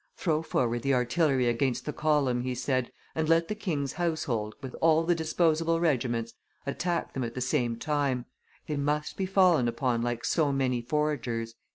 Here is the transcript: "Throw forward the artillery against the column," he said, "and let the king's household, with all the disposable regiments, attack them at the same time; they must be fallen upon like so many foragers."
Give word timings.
"Throw 0.17 0.41
forward 0.41 0.81
the 0.81 0.95
artillery 0.95 1.47
against 1.47 1.85
the 1.85 1.93
column," 1.93 2.41
he 2.41 2.55
said, 2.55 2.91
"and 3.13 3.29
let 3.29 3.47
the 3.49 3.53
king's 3.53 3.93
household, 3.93 4.55
with 4.59 4.75
all 4.81 5.03
the 5.03 5.13
disposable 5.13 5.79
regiments, 5.79 6.33
attack 6.65 7.13
them 7.13 7.23
at 7.23 7.35
the 7.35 7.39
same 7.39 7.77
time; 7.77 8.25
they 8.65 8.77
must 8.77 9.15
be 9.15 9.27
fallen 9.27 9.67
upon 9.67 10.01
like 10.01 10.25
so 10.25 10.51
many 10.51 10.81
foragers." 10.81 11.53